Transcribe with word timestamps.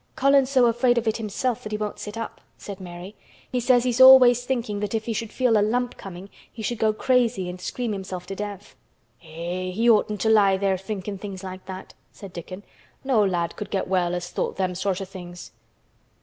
"Colin's 0.15 0.49
so 0.49 0.65
afraid 0.65 0.97
of 0.97 1.07
it 1.07 1.17
himself 1.17 1.61
that 1.61 1.71
he 1.71 1.77
won't 1.77 1.99
sit 1.99 2.17
up," 2.17 2.41
said 2.57 2.79
Mary. 2.81 3.15
"He 3.51 3.59
says 3.59 3.83
he's 3.83 4.01
always 4.01 4.43
thinking 4.43 4.79
that 4.79 4.95
if 4.95 5.05
he 5.05 5.13
should 5.13 5.31
feel 5.31 5.59
a 5.59 5.61
lump 5.61 5.95
coming 5.95 6.31
he 6.51 6.63
should 6.63 6.79
go 6.79 6.91
crazy 6.91 7.47
and 7.47 7.61
scream 7.61 7.93
himself 7.93 8.25
to 8.25 8.35
death." 8.35 8.73
"Eh! 9.21 9.69
he 9.69 9.87
oughtn't 9.87 10.21
to 10.21 10.29
lie 10.31 10.57
there 10.57 10.75
thinkin' 10.79 11.19
things 11.19 11.43
like 11.43 11.67
that," 11.67 11.93
said 12.11 12.33
Dickon. 12.33 12.63
"No 13.03 13.23
lad 13.23 13.55
could 13.55 13.69
get 13.69 13.87
well 13.87 14.15
as 14.15 14.29
thought 14.31 14.55
them 14.57 14.73
sort 14.73 15.01
o' 15.01 15.05
things." 15.05 15.51